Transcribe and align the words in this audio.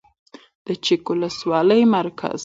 د 0.65 0.67
چک 0.85 1.01
ولسوالۍ 1.11 1.81
مرکز 1.95 2.39